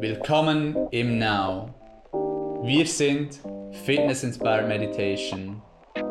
Willkommen 0.00 0.88
im 0.92 1.18
Now. 1.18 1.74
Wir 2.62 2.86
sind 2.86 3.40
Fitness 3.84 4.22
Inspired 4.22 4.68
Meditation. 4.68 5.60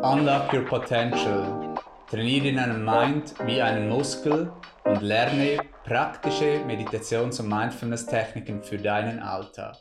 Unlock 0.04 0.52
your 0.52 0.66
potential. 0.66 1.74
Trainiere 2.10 2.54
deinen 2.54 2.84
Mind 2.84 3.34
wie 3.46 3.62
einen 3.62 3.88
Muskel 3.88 4.52
und 4.84 5.02
lerne 5.02 5.60
praktische 5.86 6.65
Meditations- 6.65 7.39
und 7.39 7.48
Mindfulness-Techniken 7.48 8.62
für 8.62 8.78
deinen 8.78 9.20
Alltag. 9.20 9.78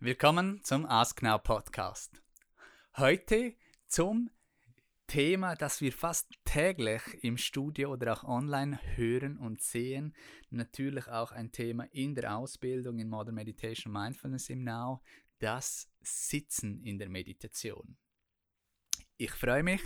Willkommen 0.00 0.60
zum 0.64 0.84
Ask 0.84 1.22
Now 1.22 1.38
Podcast. 1.38 2.20
Heute 2.98 3.54
zum 3.86 4.28
Thema, 5.06 5.54
das 5.54 5.80
wir 5.80 5.92
fast 5.92 6.28
täglich 6.44 7.02
im 7.22 7.36
Studio 7.36 7.92
oder 7.92 8.14
auch 8.14 8.24
online 8.24 8.78
hören 8.96 9.36
und 9.36 9.60
sehen. 9.60 10.14
Natürlich 10.50 11.08
auch 11.08 11.32
ein 11.32 11.52
Thema 11.52 11.84
in 11.92 12.14
der 12.14 12.36
Ausbildung 12.36 12.98
in 12.98 13.08
Modern 13.08 13.34
Meditation 13.34 13.92
Mindfulness 13.92 14.48
im 14.48 14.64
Now, 14.64 15.02
das 15.38 15.90
Sitzen 16.00 16.82
in 16.82 16.98
der 16.98 17.08
Meditation. 17.08 17.96
Ich 19.18 19.32
freue 19.32 19.62
mich, 19.62 19.82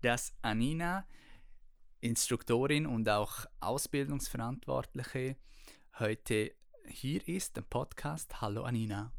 dass 0.00 0.34
Anina, 0.42 1.06
Instruktorin 2.00 2.86
und 2.86 3.08
auch 3.08 3.44
Ausbildungsverantwortliche, 3.60 5.36
heute 5.98 6.54
hier 6.86 7.26
ist, 7.28 7.58
im 7.58 7.64
Podcast. 7.64 8.40
Hallo 8.40 8.62
Anina. 8.62 9.12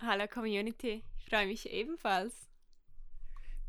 Hallo 0.00 0.26
Community, 0.28 1.02
ich 1.18 1.24
freue 1.26 1.46
mich 1.46 1.70
ebenfalls. 1.70 2.49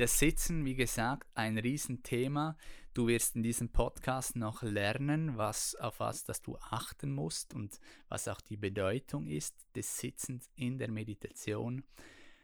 Das 0.02 0.18
Sitzen, 0.18 0.66
wie 0.66 0.74
gesagt, 0.74 1.28
ein 1.36 1.60
Riesenthema. 1.60 2.58
Du 2.92 3.08
wirst 3.08 3.36
in 3.36 3.44
diesem 3.44 3.70
Podcast 3.70 4.36
noch 4.36 4.64
lernen, 4.64 5.38
was, 5.38 5.76
auf 5.76 6.00
was 6.00 6.24
dass 6.24 6.42
du 6.42 6.58
achten 6.58 7.12
musst 7.12 7.54
und 7.54 7.80
was 8.10 8.28
auch 8.28 8.42
die 8.42 8.58
Bedeutung 8.58 9.28
ist 9.28 9.56
des 9.76 10.00
Sitzens 10.00 10.50
in 10.56 10.80
der 10.80 10.90
Meditation. 10.90 11.84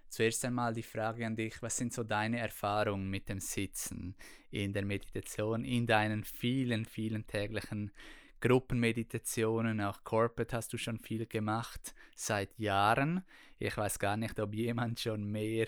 Zuerst 0.08 0.45
einmal 0.45 0.75
die 0.75 0.83
Frage 0.83 1.25
an 1.25 1.35
dich, 1.35 1.59
was 1.63 1.75
sind 1.78 1.94
so 1.94 2.03
deine 2.03 2.38
Erfahrungen 2.38 3.09
mit 3.09 3.28
dem 3.28 3.39
Sitzen 3.39 4.16
in 4.52 4.72
der 4.72 4.85
Meditation, 4.85 5.66
in 5.66 5.88
deinen 5.88 6.25
vielen, 6.25 6.85
vielen 6.85 7.25
täglichen 7.25 7.91
Gruppenmeditationen, 8.39 9.81
auch 9.81 10.03
Corporate 10.03 10.55
hast 10.55 10.73
du 10.73 10.78
schon 10.78 11.00
viel 11.00 11.25
gemacht, 11.25 11.95
seit 12.16 12.59
Jahren. 12.59 13.23
Ich 13.58 13.75
weiß 13.75 13.97
gar 13.97 14.16
nicht, 14.16 14.39
ob 14.39 14.53
jemand 14.53 15.00
schon 15.00 15.23
mehr 15.31 15.66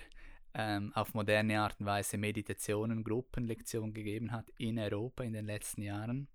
ähm, 0.53 0.91
auf 0.95 1.13
moderne 1.13 1.61
Art 1.61 1.79
und 1.79 1.85
Weise 1.85 2.17
Meditationen, 2.17 3.03
Gruppenlektionen 3.03 3.93
gegeben 3.93 4.31
hat 4.31 4.49
in 4.57 4.79
Europa 4.79 5.23
in 5.23 5.33
den 5.33 5.45
letzten 5.45 5.81
Jahren? 5.81 6.27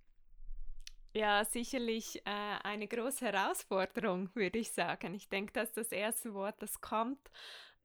Ja, 1.16 1.44
sicherlich 1.44 2.20
äh, 2.26 2.58
eine 2.64 2.88
große 2.88 3.24
Herausforderung, 3.26 4.30
würde 4.34 4.58
ich 4.58 4.72
sagen. 4.72 5.14
Ich 5.14 5.28
denke, 5.28 5.52
dass 5.52 5.72
das 5.72 5.92
erste 5.92 6.34
Wort, 6.34 6.56
das 6.60 6.80
kommt, 6.80 7.30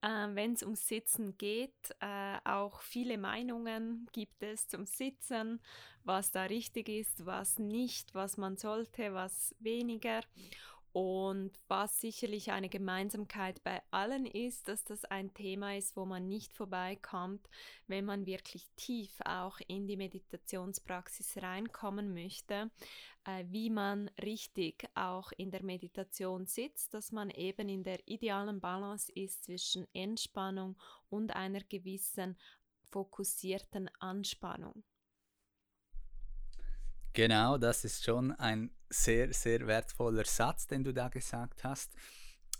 äh, 0.01 0.07
wenn 0.07 0.53
es 0.53 0.63
ums 0.63 0.87
Sitzen 0.87 1.37
geht. 1.37 1.95
Äh, 1.99 2.37
auch 2.43 2.81
viele 2.81 3.19
Meinungen 3.19 4.07
gibt 4.13 4.41
es 4.41 4.67
zum 4.67 4.87
Sitzen, 4.87 5.61
was 6.03 6.31
da 6.31 6.43
richtig 6.45 6.89
ist, 6.89 7.23
was 7.25 7.59
nicht, 7.59 8.15
was 8.15 8.37
man 8.37 8.57
sollte, 8.57 9.13
was 9.13 9.55
weniger. 9.59 10.21
Und 10.91 11.51
was 11.67 12.01
sicherlich 12.01 12.51
eine 12.51 12.67
Gemeinsamkeit 12.67 13.63
bei 13.63 13.81
allen 13.91 14.25
ist, 14.25 14.67
dass 14.67 14.83
das 14.83 15.05
ein 15.05 15.33
Thema 15.35 15.77
ist, 15.77 15.95
wo 15.95 16.05
man 16.05 16.27
nicht 16.27 16.51
vorbeikommt, 16.51 17.47
wenn 17.85 18.05
man 18.05 18.25
wirklich 18.25 18.67
tief 18.75 19.11
auch 19.23 19.59
in 19.67 19.87
die 19.87 19.97
Meditationspraxis 19.97 21.37
reinkommen 21.37 22.13
möchte, 22.13 22.71
äh, 23.25 23.45
wie 23.49 23.69
man 23.69 24.09
richtig 24.23 24.89
auch 24.95 25.31
in 25.37 25.51
der 25.51 25.63
Meditation 25.63 26.47
sitzt, 26.47 26.95
dass 26.95 27.11
man 27.11 27.29
eben 27.29 27.69
in 27.69 27.83
der 27.83 27.99
idealen 28.07 28.59
Balance 28.59 29.11
ist 29.11 29.43
zwischen 29.43 29.87
Entspannung 29.93 30.75
und 31.09 31.35
einer 31.35 31.61
gewissen 31.61 32.35
fokussierten 32.89 33.91
Anspannung. 33.99 34.83
Genau, 37.13 37.57
das 37.57 37.85
ist 37.85 38.03
schon 38.03 38.31
ein 38.31 38.71
sehr, 38.89 39.33
sehr 39.33 39.67
wertvoller 39.67 40.25
Satz, 40.25 40.67
den 40.67 40.83
du 40.83 40.93
da 40.93 41.07
gesagt 41.07 41.63
hast. 41.63 41.93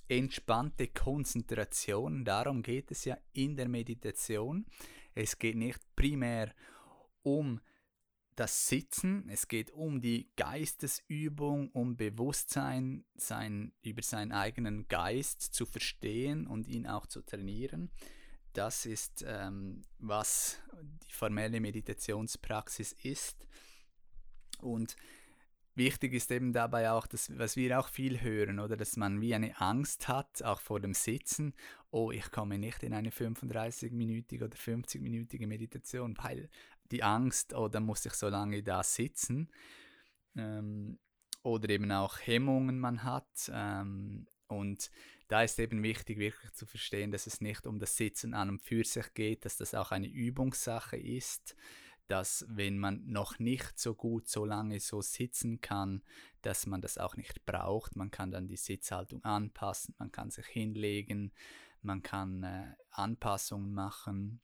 Entspannte 0.07 0.87
Konzentration, 0.87 2.25
darum 2.25 2.63
geht 2.63 2.91
es 2.91 3.05
ja 3.05 3.17
in 3.33 3.55
der 3.55 3.67
Meditation. 3.67 4.65
Es 5.13 5.37
geht 5.37 5.55
nicht 5.55 5.79
primär 5.95 6.53
um 7.21 7.59
das 8.35 8.67
Sitzen, 8.67 9.27
es 9.29 9.49
geht 9.49 9.71
um 9.71 9.99
die 9.99 10.31
Geistesübung, 10.37 11.69
um 11.71 11.97
Bewusstsein 11.97 13.03
sein, 13.15 13.73
über 13.81 14.01
seinen 14.01 14.31
eigenen 14.31 14.87
Geist 14.87 15.41
zu 15.41 15.65
verstehen 15.65 16.47
und 16.47 16.67
ihn 16.67 16.87
auch 16.87 17.05
zu 17.05 17.21
trainieren. 17.21 17.91
Das 18.53 18.85
ist, 18.85 19.25
ähm, 19.27 19.81
was 19.97 20.61
die 21.05 21.11
formelle 21.11 21.59
Meditationspraxis 21.59 22.93
ist. 22.93 23.45
Und 24.61 24.95
wichtig 25.79 26.13
ist 26.13 26.29
eben 26.29 26.53
dabei 26.53 26.91
auch, 26.91 27.07
dass, 27.07 27.35
was 27.39 27.55
wir 27.55 27.79
auch 27.79 27.87
viel 27.87 28.21
hören, 28.21 28.59
oder 28.59 28.77
dass 28.77 28.97
man 28.97 29.21
wie 29.21 29.33
eine 29.33 29.59
Angst 29.59 30.07
hat, 30.07 30.43
auch 30.43 30.59
vor 30.59 30.79
dem 30.79 30.93
Sitzen, 30.93 31.55
oh, 31.89 32.11
ich 32.11 32.29
komme 32.29 32.59
nicht 32.59 32.83
in 32.83 32.93
eine 32.93 33.09
35-minütige 33.09 34.43
oder 34.43 34.55
50-minütige 34.55 35.47
Meditation, 35.47 36.15
weil 36.21 36.49
die 36.91 37.01
Angst, 37.01 37.55
oh, 37.55 37.67
dann 37.67 37.83
muss 37.85 38.05
ich 38.05 38.13
so 38.13 38.29
lange 38.29 38.61
da 38.61 38.83
sitzen. 38.83 39.49
Ähm, 40.35 40.99
oder 41.41 41.69
eben 41.69 41.91
auch 41.91 42.19
Hemmungen 42.19 42.79
man 42.79 43.03
hat. 43.03 43.51
Ähm, 43.51 44.27
und 44.47 44.91
da 45.27 45.43
ist 45.43 45.59
eben 45.59 45.83
wichtig, 45.83 46.17
wirklich 46.19 46.51
zu 46.53 46.65
verstehen, 46.65 47.11
dass 47.11 47.27
es 47.27 47.39
nicht 47.41 47.65
um 47.65 47.79
das 47.79 47.95
Sitzen 47.95 48.33
an 48.33 48.49
und 48.49 48.61
für 48.61 48.83
sich 48.83 49.13
geht, 49.13 49.45
dass 49.45 49.57
das 49.57 49.73
auch 49.73 49.91
eine 49.91 50.07
Übungssache 50.07 50.97
ist 50.97 51.55
dass 52.09 52.43
wenn 52.49 52.79
man 52.79 53.03
noch 53.05 53.37
nicht 53.37 53.79
so 53.79 53.93
gut 53.93 54.27
so 54.27 54.43
lange 54.43 54.79
so 54.79 55.01
sitzen 55.01 55.61
kann, 55.61 56.01
dass 56.41 56.65
man 56.65 56.81
das 56.81 56.97
auch 56.97 57.15
nicht 57.15 57.45
braucht. 57.45 57.95
Man 57.95 58.09
kann 58.09 58.31
dann 58.31 58.47
die 58.47 58.57
Sitzhaltung 58.57 59.23
anpassen, 59.23 59.93
man 59.99 60.11
kann 60.11 60.31
sich 60.31 60.47
hinlegen, 60.47 61.31
man 61.81 62.01
kann 62.01 62.43
äh, 62.43 62.73
Anpassungen 62.89 63.73
machen. 63.73 64.41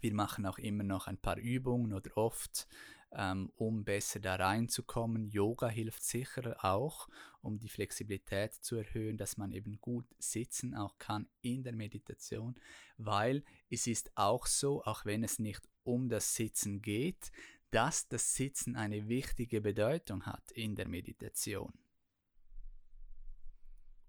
Wir 0.00 0.14
machen 0.14 0.46
auch 0.46 0.58
immer 0.58 0.84
noch 0.84 1.08
ein 1.08 1.18
paar 1.18 1.36
Übungen 1.36 1.92
oder 1.92 2.16
oft, 2.16 2.66
ähm, 3.12 3.50
um 3.56 3.84
besser 3.84 4.20
da 4.20 4.36
reinzukommen. 4.36 5.28
Yoga 5.28 5.68
hilft 5.68 6.02
sicher 6.02 6.56
auch, 6.64 7.08
um 7.42 7.58
die 7.58 7.68
Flexibilität 7.68 8.54
zu 8.54 8.76
erhöhen, 8.76 9.18
dass 9.18 9.36
man 9.36 9.52
eben 9.52 9.78
gut 9.80 10.06
sitzen 10.18 10.74
auch 10.74 10.98
kann 10.98 11.28
in 11.42 11.62
der 11.64 11.74
Meditation, 11.74 12.58
weil 12.96 13.44
es 13.68 13.86
ist 13.86 14.10
auch 14.14 14.46
so, 14.46 14.82
auch 14.84 15.04
wenn 15.04 15.22
es 15.22 15.38
nicht 15.38 15.68
um 15.88 16.08
das 16.08 16.34
Sitzen 16.34 16.82
geht, 16.82 17.32
dass 17.70 18.08
das 18.08 18.34
Sitzen 18.34 18.76
eine 18.76 19.08
wichtige 19.08 19.60
Bedeutung 19.60 20.26
hat 20.26 20.52
in 20.52 20.76
der 20.76 20.86
Meditation. 20.86 21.72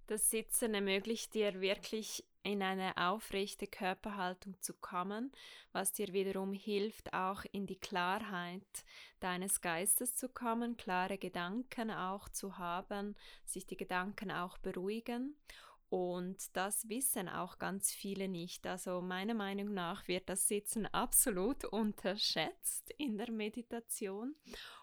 Das 0.07 0.29
Sitzen 0.29 0.73
ermöglicht 0.73 1.34
dir 1.35 1.62
wirklich 1.62 2.25
in 2.41 2.63
eine 2.63 2.97
aufrechte 2.97 3.67
Körperhaltung 3.67 4.59
zu 4.59 4.73
kommen, 4.73 5.31
was 5.72 5.91
dir 5.91 6.13
wiederum 6.13 6.51
hilft, 6.53 7.13
auch 7.13 7.45
in 7.51 7.67
die 7.67 7.79
Klarheit 7.79 8.85
deines 9.19 9.61
Geistes 9.61 10.16
zu 10.16 10.29
kommen, 10.29 10.78
klare 10.78 11.17
Gedanken 11.17 11.91
auch 11.91 12.28
zu 12.29 12.57
haben, 12.57 13.16
sich 13.46 13.67
die 13.67 13.78
Gedanken 13.78 14.31
auch 14.31 14.57
beruhigen 14.57 15.35
und 15.89 16.55
das 16.55 16.88
wissen 16.88 17.27
auch 17.27 17.57
ganz 17.57 17.91
viele 17.91 18.27
nicht. 18.27 18.67
Also 18.67 19.01
meiner 19.01 19.33
Meinung 19.33 19.73
nach 19.73 20.07
wird 20.07 20.29
das 20.29 20.47
Sitzen 20.47 20.85
absolut 20.85 21.66
unterschätzt 21.66 22.91
in 22.97 23.17
der 23.17 23.31
Meditation. 23.31 24.35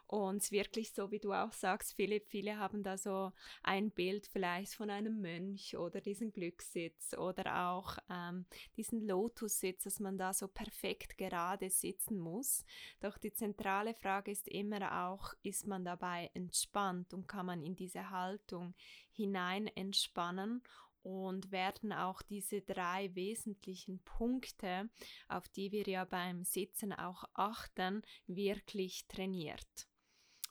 Und 0.08 0.52
wirklich 0.52 0.92
so, 0.92 1.10
wie 1.10 1.18
du 1.18 1.32
auch 1.32 1.52
sagst, 1.52 1.94
Philipp, 1.94 2.28
viele 2.28 2.58
haben 2.58 2.84
da 2.84 2.96
so 2.96 3.32
ein 3.64 3.90
Bild 3.90 4.28
vielleicht 4.28 4.74
von 4.74 4.88
einem 4.88 5.20
Mönch 5.20 5.76
oder 5.76 6.00
diesen 6.00 6.32
Glückssitz 6.32 7.12
oder 7.14 7.70
auch 7.70 7.98
ähm, 8.08 8.46
diesen 8.76 9.00
Lotussitz, 9.00 9.82
dass 9.82 9.98
man 9.98 10.16
da 10.16 10.32
so 10.32 10.46
perfekt 10.46 11.18
gerade 11.18 11.70
sitzen 11.70 12.18
muss. 12.18 12.64
Doch 13.00 13.18
die 13.18 13.32
zentrale 13.32 13.94
Frage 13.94 14.30
ist 14.30 14.46
immer 14.46 15.08
auch, 15.08 15.34
ist 15.42 15.66
man 15.66 15.84
dabei 15.84 16.30
entspannt 16.34 17.12
und 17.12 17.26
kann 17.26 17.46
man 17.46 17.62
in 17.62 17.74
diese 17.74 18.10
Haltung 18.10 18.74
hinein 19.10 19.66
entspannen 19.66 20.62
und 21.06 21.52
werden 21.52 21.92
auch 21.92 22.20
diese 22.20 22.62
drei 22.62 23.14
wesentlichen 23.14 24.00
Punkte, 24.00 24.90
auf 25.28 25.48
die 25.48 25.70
wir 25.70 25.84
ja 25.84 26.04
beim 26.04 26.42
Sitzen 26.42 26.92
auch 26.92 27.22
achten, 27.32 28.02
wirklich 28.26 29.06
trainiert. 29.06 29.88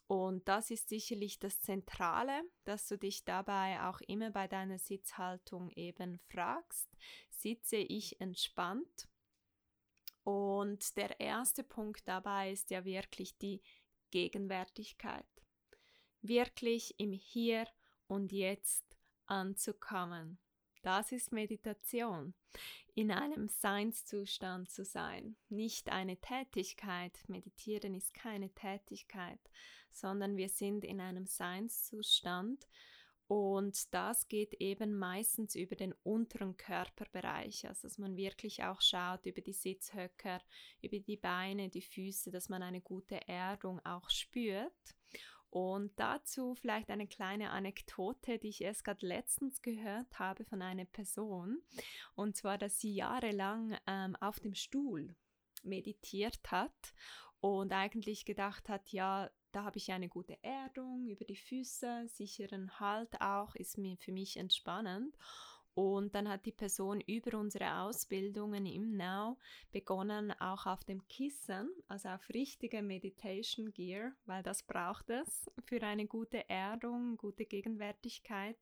Und 0.08 0.48
das 0.48 0.72
ist 0.72 0.88
sicherlich 0.88 1.40
das 1.40 1.60
Zentrale, 1.60 2.42
dass 2.64 2.88
du 2.88 2.98
dich 2.98 3.26
dabei 3.26 3.82
auch 3.84 4.00
immer 4.08 4.32
bei 4.32 4.48
deiner 4.48 4.80
Sitzhaltung 4.80 5.72
eben 5.72 6.20
fragst, 6.30 6.90
sitze 7.30 7.76
ich 7.76 8.22
entspannt? 8.22 9.10
Und 10.24 10.96
der 10.96 11.20
erste 11.20 11.64
Punkt 11.66 12.08
dabei 12.08 12.52
ist 12.52 12.70
ja 12.70 12.86
wirklich 12.86 13.38
die 13.38 13.62
Gegenwärtigkeit. 14.12 15.26
wirklich 16.22 16.98
im 16.98 17.12
Hier 17.12 17.68
und 18.08 18.32
Jetzt 18.32 18.98
anzukommen. 19.26 20.40
Das 20.86 21.12
ist 21.12 21.32
Meditation, 21.32 22.36
in 22.94 23.10
einem 23.10 23.48
Seinszustand 23.48 24.70
zu 24.70 24.86
sein, 24.86 25.36
nicht 25.50 25.90
eine 25.90 26.18
Tätigkeit. 26.18 27.18
Meditieren 27.28 27.96
ist 27.96 28.14
keine 28.14 28.52
Tätigkeit, 28.54 29.40
sondern 29.92 30.38
wir 30.38 30.48
sind 30.48 30.86
in 30.86 31.02
einem 31.02 31.26
Seinszustand 31.26 32.68
und 33.26 33.92
das 33.96 34.28
geht 34.28 34.54
eben 34.62 34.96
meistens 34.96 35.56
über 35.56 35.76
den 35.76 35.96
unteren 36.04 36.56
Körperbereich, 36.56 37.68
also 37.68 37.88
dass 37.88 37.98
man 37.98 38.16
wirklich 38.16 38.64
auch 38.64 38.80
schaut 38.80 39.26
über 39.26 39.42
die 39.42 39.54
Sitzhöcker, 39.54 40.40
über 40.84 41.00
die 41.00 41.18
Beine, 41.18 41.70
die 41.70 41.82
Füße, 41.82 42.30
dass 42.30 42.48
man 42.48 42.62
eine 42.62 42.82
gute 42.82 43.28
Erdung 43.28 43.84
auch 43.84 44.12
spürt. 44.12 44.96
Und 45.56 45.94
dazu 45.96 46.54
vielleicht 46.54 46.90
eine 46.90 47.08
kleine 47.08 47.52
Anekdote, 47.52 48.40
die 48.40 48.50
ich 48.50 48.60
erst 48.60 48.84
gerade 48.84 49.08
letztens 49.08 49.62
gehört 49.62 50.20
habe 50.20 50.44
von 50.44 50.62
einer 50.62 50.84
Person. 50.84 51.62
Und 52.14 52.36
zwar, 52.36 52.58
dass 52.58 52.82
sie 52.82 52.94
jahrelang 52.94 53.78
ähm, 53.88 54.18
auf 54.18 54.42
dem 54.42 54.54
Stuhl 54.54 55.16
meditiert 55.64 56.42
hat 56.52 56.94
und 57.40 57.72
eigentlich 57.72 58.26
gedacht 58.26 58.68
hat, 58.68 58.90
ja, 58.90 59.32
da 59.54 59.64
habe 59.64 59.78
ich 59.78 59.94
eine 59.94 60.10
gute 60.10 60.38
Erdung 60.44 61.08
über 61.08 61.24
die 61.24 61.38
Füße, 61.38 62.06
sicheren 62.10 62.78
Halt 62.82 63.22
auch, 63.22 63.56
ist 63.56 63.78
mir 63.78 63.96
für 63.96 64.12
mich 64.12 64.36
entspannend. 64.36 65.16
Und 65.76 66.16
dann 66.16 66.30
hat 66.30 66.46
die 66.46 66.54
Person 66.54 67.02
über 67.02 67.38
unsere 67.38 67.82
Ausbildungen 67.82 68.66
im 68.66 68.96
Now 68.96 69.38
begonnen, 69.74 70.32
auch 70.40 70.66
auf 70.66 70.86
dem 70.86 71.06
Kissen, 71.10 71.70
also 71.90 72.08
auf 72.08 72.30
richtige 72.30 72.82
Meditation 72.82 73.74
Gear, 73.74 74.14
weil 74.26 74.42
das 74.42 74.64
braucht 74.64 75.10
es 75.10 75.52
für 75.66 75.84
eine 75.84 76.08
gute 76.08 76.50
Erdung, 76.50 77.18
gute 77.18 77.44
Gegenwärtigkeit 77.44 78.56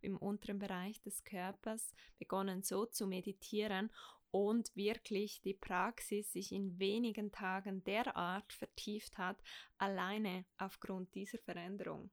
im 0.00 0.16
unteren 0.16 0.60
Bereich 0.60 1.02
des 1.02 1.24
Körpers, 1.24 1.92
begonnen 2.20 2.62
so 2.62 2.86
zu 2.86 3.08
meditieren 3.08 3.90
und 4.30 4.70
wirklich 4.76 5.40
die 5.40 5.54
Praxis 5.54 6.32
sich 6.32 6.52
in 6.52 6.78
wenigen 6.78 7.32
Tagen 7.32 7.82
derart 7.82 8.52
vertieft 8.52 9.18
hat, 9.18 9.42
alleine 9.76 10.44
aufgrund 10.56 11.12
dieser 11.16 11.38
Veränderung. 11.38 12.10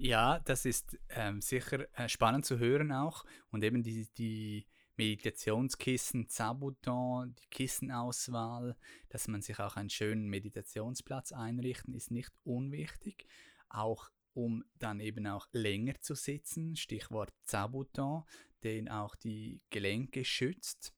Ja, 0.00 0.38
das 0.44 0.64
ist 0.64 0.96
ähm, 1.08 1.40
sicher 1.40 1.88
äh, 1.98 2.08
spannend 2.08 2.46
zu 2.46 2.58
hören 2.58 2.92
auch. 2.92 3.24
Und 3.50 3.64
eben 3.64 3.82
die, 3.82 4.06
die 4.16 4.64
Meditationskissen, 4.96 6.28
Zabuton, 6.28 7.34
die 7.34 7.46
Kissenauswahl, 7.50 8.76
dass 9.08 9.26
man 9.26 9.42
sich 9.42 9.58
auch 9.58 9.74
einen 9.74 9.90
schönen 9.90 10.28
Meditationsplatz 10.28 11.32
einrichten, 11.32 11.94
ist 11.94 12.12
nicht 12.12 12.30
unwichtig. 12.44 13.26
Auch 13.68 14.10
um 14.34 14.64
dann 14.78 15.00
eben 15.00 15.26
auch 15.26 15.48
länger 15.50 16.00
zu 16.00 16.14
sitzen, 16.14 16.76
Stichwort 16.76 17.32
Zabuton, 17.42 18.22
den 18.62 18.88
auch 18.88 19.16
die 19.16 19.60
Gelenke 19.70 20.24
schützt, 20.24 20.94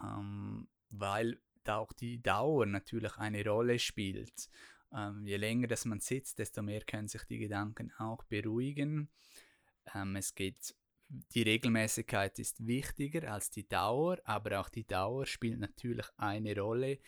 ähm, 0.00 0.68
weil 0.90 1.40
da 1.64 1.78
auch 1.78 1.92
die 1.92 2.22
Dauer 2.22 2.66
natürlich 2.66 3.16
eine 3.18 3.44
Rolle 3.44 3.80
spielt. 3.80 4.48
Ähm, 4.94 5.26
je 5.26 5.36
länger 5.36 5.68
dass 5.68 5.84
man 5.84 6.00
sitzt, 6.00 6.38
desto 6.38 6.62
mehr 6.62 6.82
können 6.82 7.08
sich 7.08 7.24
die 7.24 7.38
Gedanken 7.38 7.92
auch 7.98 8.22
beruhigen. 8.24 9.08
Ähm, 9.94 10.16
es 10.16 10.34
geht, 10.34 10.74
die 11.08 11.42
Regelmäßigkeit 11.42 12.38
ist 12.38 12.66
wichtiger 12.66 13.32
als 13.32 13.50
die 13.50 13.68
Dauer, 13.68 14.18
aber 14.24 14.60
auch 14.60 14.68
die 14.68 14.86
Dauer 14.86 15.26
spielt 15.26 15.60
natürlich 15.60 16.06
eine 16.16 16.58
Rolle. 16.58 16.98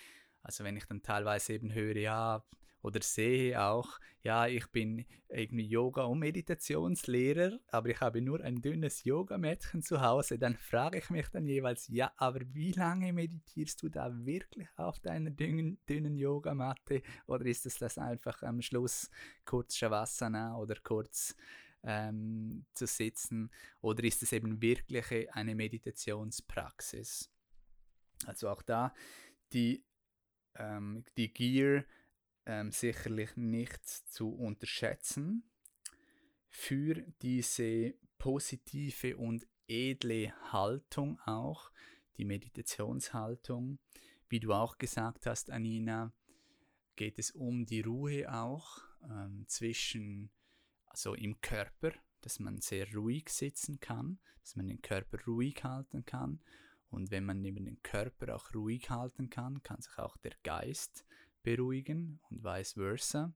Also 0.43 0.65
wenn 0.65 0.77
ich 0.77 0.85
dann 0.87 1.03
teilweise 1.03 1.55
eben 1.55 1.73
höre, 1.73 1.97
ja, 1.97 2.45
oder 2.85 3.01
sehe 3.01 3.59
auch, 3.63 3.99
ja, 4.23 4.47
ich 4.47 4.67
bin 4.67 5.07
irgendwie 5.31 5.67
Yoga- 5.67 6.05
und 6.05 6.19
Meditationslehrer, 6.19 7.59
aber 7.69 7.89
ich 7.89 8.01
habe 8.03 8.21
nur 8.21 8.43
ein 8.43 8.61
dünnes 8.61 9.05
Yogamädchen 9.05 9.81
zu 9.81 10.03
Hause, 10.03 10.39
dann 10.39 10.55
frage 10.59 10.99
ich 10.99 11.09
mich 11.09 11.27
dann 11.29 11.47
jeweils, 11.47 11.89
ja, 11.89 12.13
aber 12.19 12.41
wie 12.53 12.73
lange 12.73 13.15
meditierst 13.15 13.83
du 13.83 13.89
da 13.89 14.13
wirklich 14.27 14.69
auf 14.77 15.01
deiner 15.01 15.31
dünnen, 15.31 15.79
dünnen 15.89 16.15
Yogamatte? 16.15 17.03
Oder 17.27 17.47
ist 17.47 17.65
es 17.65 17.79
das 17.79 17.97
einfach 17.97 18.43
am 18.43 18.61
Schluss 18.61 19.11
kurz 19.47 19.77
Shavasana 19.77 20.59
oder 20.59 20.77
kurz 20.83 21.35
ähm, 21.85 22.67
zu 22.75 22.87
sitzen? 22.87 23.51
Oder 23.81 24.05
ist 24.05 24.23
es 24.23 24.33
eben 24.33 24.61
wirklich 24.61 25.33
eine 25.33 25.55
Meditationspraxis? 25.55 27.31
Also 28.27 28.51
auch 28.51 28.61
da 28.61 28.93
die, 29.55 29.83
ähm, 30.57 31.03
die 31.17 31.33
Gear 31.33 31.85
ähm, 32.47 32.71
sicherlich 32.71 33.37
nicht 33.37 33.85
zu 33.87 34.31
unterschätzen 34.31 35.45
für 36.49 36.95
diese 37.23 37.95
positive 38.19 39.17
und 39.17 39.47
edle 39.67 40.33
Haltung 40.53 41.19
auch, 41.21 41.71
die 42.17 42.25
Meditationshaltung. 42.25 43.79
Wie 44.29 44.41
du 44.41 44.53
auch 44.53 44.79
gesagt 44.79 45.27
hast, 45.27 45.51
Anina, 45.51 46.13
geht 46.97 47.19
es 47.19 47.33
um 47.33 47.67
die 47.67 47.81
Ruhe 47.81 48.33
auch 48.33 48.83
ähm, 49.03 49.45
zwischen, 49.49 50.31
also 50.87 51.15
im 51.15 51.41
Körper, 51.41 51.93
dass 52.21 52.39
man 52.39 52.61
sehr 52.61 52.93
ruhig 52.95 53.29
sitzen 53.29 53.81
kann, 53.81 54.19
dass 54.41 54.57
man 54.57 54.69
den 54.69 54.81
Körper 54.81 55.19
ruhig 55.27 55.63
halten 55.65 56.05
kann. 56.05 56.41
Und 56.89 57.11
wenn 57.11 57.25
man 57.25 57.45
eben 57.45 57.65
den 57.65 57.83
Körper 57.83 58.37
auch 58.37 58.55
ruhig 58.55 58.89
halten 58.91 59.29
kann, 59.29 59.63
kann 59.63 59.83
sich 59.83 59.99
auch 59.99 60.17
der 60.19 60.35
Geist 60.45 61.05
beruhigen 61.45 62.19
und 62.29 62.43
vice 62.43 62.73
versa. 62.73 63.33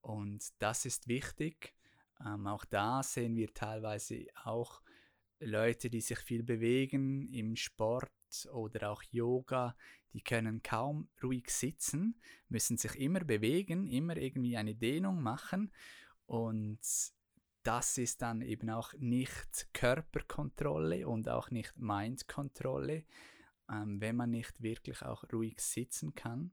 Und 0.00 0.42
das 0.58 0.84
ist 0.84 1.06
wichtig. 1.06 1.74
Ähm, 2.24 2.48
auch 2.48 2.64
da 2.64 3.02
sehen 3.02 3.36
wir 3.36 3.54
teilweise 3.54 4.26
auch 4.42 4.82
Leute, 5.38 5.90
die 5.90 6.00
sich 6.00 6.18
viel 6.18 6.42
bewegen 6.42 7.32
im 7.32 7.54
Sport 7.54 8.10
oder 8.52 8.90
auch 8.90 9.02
Yoga, 9.10 9.76
die 10.12 10.22
können 10.22 10.62
kaum 10.62 11.08
ruhig 11.22 11.50
sitzen, 11.50 12.20
müssen 12.48 12.76
sich 12.76 12.96
immer 12.96 13.20
bewegen, 13.20 13.86
immer 13.86 14.16
irgendwie 14.16 14.56
eine 14.56 14.74
Dehnung 14.74 15.22
machen 15.22 15.72
und 16.26 16.80
das 17.62 17.98
ist 17.98 18.22
dann 18.22 18.42
eben 18.42 18.70
auch 18.70 18.92
nicht 18.98 19.68
Körperkontrolle 19.72 21.08
und 21.08 21.28
auch 21.28 21.50
nicht 21.50 21.76
Mindkontrolle, 21.76 23.04
ähm, 23.70 24.00
wenn 24.00 24.16
man 24.16 24.30
nicht 24.30 24.62
wirklich 24.62 25.02
auch 25.02 25.24
ruhig 25.32 25.60
sitzen 25.60 26.14
kann. 26.14 26.52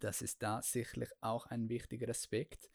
Das 0.00 0.22
ist 0.22 0.42
da 0.42 0.62
sicherlich 0.62 1.10
auch 1.20 1.46
ein 1.46 1.68
wichtiger 1.68 2.08
Aspekt. 2.08 2.70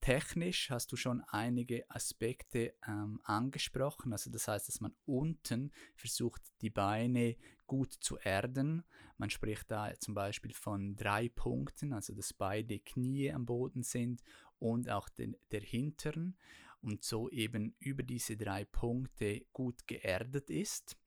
Technisch 0.00 0.68
hast 0.68 0.92
du 0.92 0.96
schon 0.96 1.22
einige 1.28 1.88
Aspekte 1.90 2.74
ähm, 2.86 3.20
angesprochen. 3.24 4.12
Also 4.12 4.30
das 4.30 4.48
heißt, 4.48 4.68
dass 4.68 4.80
man 4.80 4.94
unten 5.06 5.72
versucht, 5.96 6.42
die 6.60 6.68
Beine 6.68 7.36
gut 7.66 7.92
zu 7.92 8.18
erden. 8.18 8.84
Man 9.16 9.30
spricht 9.30 9.70
da 9.70 9.94
zum 9.98 10.12
Beispiel 10.12 10.52
von 10.52 10.94
drei 10.94 11.30
Punkten, 11.30 11.94
also 11.94 12.12
dass 12.12 12.34
beide 12.34 12.80
Knie 12.80 13.32
am 13.32 13.46
Boden 13.46 13.82
sind 13.82 14.22
und 14.58 14.90
auch 14.90 15.08
den, 15.08 15.36
der 15.52 15.62
Hintern 15.62 16.36
und 16.82 17.02
so 17.02 17.30
eben 17.30 17.74
über 17.78 18.02
diese 18.02 18.36
drei 18.36 18.66
Punkte 18.66 19.46
gut 19.52 19.86
geerdet 19.86 20.50
ist. 20.50 20.98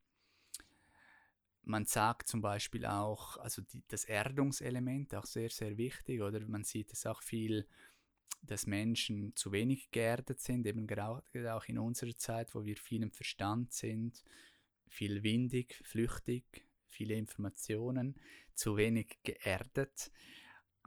Man 1.67 1.85
sagt 1.85 2.29
zum 2.29 2.41
Beispiel 2.41 2.85
auch, 2.85 3.35
also 3.37 3.61
die, 3.61 3.83
das 3.89 4.05
Erdungselement 4.05 5.13
auch 5.13 5.25
sehr, 5.25 5.49
sehr 5.49 5.77
wichtig, 5.77 6.21
oder 6.21 6.39
man 6.47 6.63
sieht 6.63 6.93
es 6.93 7.05
auch 7.05 7.21
viel, 7.21 7.67
dass 8.41 8.67
Menschen 8.67 9.35
zu 9.35 9.51
wenig 9.51 9.91
geerdet 9.91 10.39
sind, 10.39 10.65
eben 10.65 10.87
gerade 10.87 11.53
auch 11.53 11.65
in 11.65 11.77
unserer 11.77 12.15
Zeit, 12.15 12.55
wo 12.55 12.63
wir 12.63 12.77
viel 12.77 13.03
im 13.03 13.11
Verstand 13.11 13.73
sind, 13.73 14.23
viel 14.87 15.23
windig, 15.23 15.81
flüchtig, 15.83 16.65
viele 16.87 17.15
Informationen, 17.15 18.15
zu 18.53 18.77
wenig 18.77 19.19
geerdet, 19.23 20.09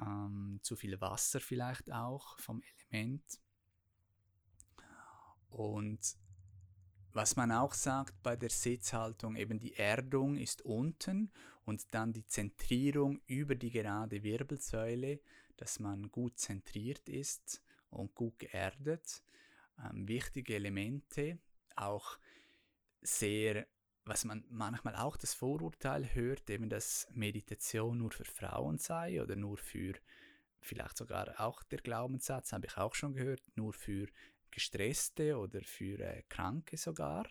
ähm, 0.01 0.61
zu 0.63 0.77
viel 0.77 0.99
Wasser 1.03 1.41
vielleicht 1.41 1.93
auch 1.93 2.39
vom 2.39 2.63
Element. 2.63 3.39
Und 5.51 6.17
was 7.13 7.37
man 7.37 7.53
auch 7.53 7.75
sagt 7.75 8.23
bei 8.23 8.37
der 8.37 8.51
Sitzhaltung, 8.51 9.37
eben 9.37 9.59
die 9.59 9.75
Erdung 9.75 10.37
ist 10.37 10.63
unten 10.63 11.31
und 11.65 11.93
dann 11.93 12.13
die 12.13 12.27
Zentrierung 12.27 13.21
über 13.27 13.55
die 13.55 13.71
gerade 13.71 14.23
Wirbelsäule, 14.23 15.21
dass 15.57 15.79
man 15.79 16.11
gut 16.11 16.39
zentriert 16.39 17.09
ist 17.09 17.63
und 17.91 18.15
gut 18.15 18.39
geerdet. 18.39 19.23
Ähm, 19.85 20.09
wichtige 20.09 20.55
Elemente, 20.55 21.39
auch 21.77 22.19
sehr, 23.03 23.67
was 24.05 24.25
man 24.25 24.45
manchmal 24.49 24.97
auch 24.97 25.17
das 25.17 25.35
Vorurteil 25.35 26.15
hört, 26.15 26.49
eben 26.51 26.69
dass 26.69 27.09
Meditation 27.13 27.99
nur 27.99 28.13
für 28.13 28.25
Frauen 28.25 28.79
sei 28.79 29.23
oder 29.23 29.37
nur 29.37 29.57
für, 29.57 29.95
vielleicht 30.61 30.97
sogar 30.97 31.41
auch 31.41 31.63
der 31.65 31.81
Glaubenssatz, 31.81 32.53
habe 32.53 32.67
ich 32.67 32.77
auch 32.77 32.95
schon 32.95 33.15
gehört, 33.15 33.43
nur 33.57 33.73
für 33.73 34.07
Gestresste 34.51 35.37
oder 35.39 35.61
für 35.63 35.99
äh, 36.01 36.23
Kranke 36.29 36.77
sogar. 36.77 37.27